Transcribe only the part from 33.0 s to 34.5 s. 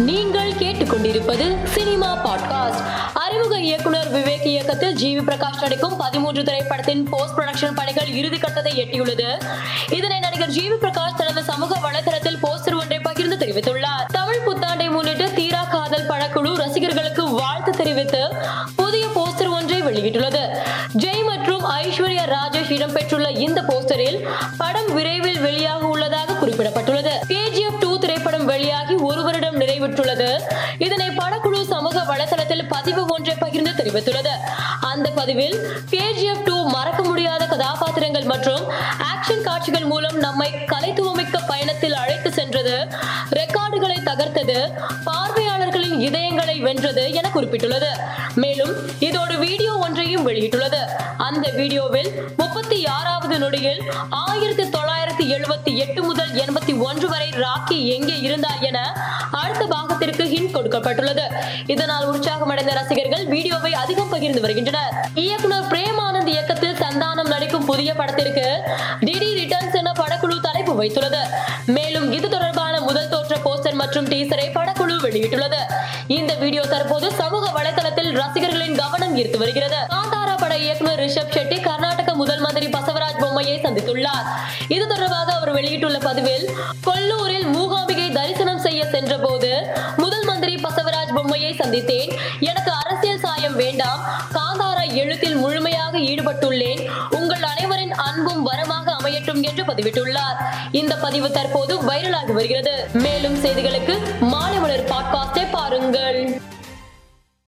ஒன்றை பகிர்ந்து தெரிவித்துள்ளது.